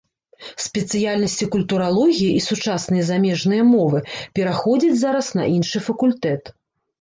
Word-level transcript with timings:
Спецыяльнасці 0.67 1.45
культуралогія 1.55 2.31
і 2.37 2.39
сучасныя 2.45 3.03
замежныя 3.11 3.67
мовы 3.75 3.97
пераходзяць 4.41 4.99
зараз 5.03 5.31
на 5.43 5.47
іншы 5.59 5.77
факультэт. 5.91 6.43